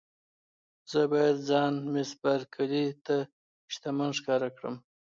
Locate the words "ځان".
1.49-1.73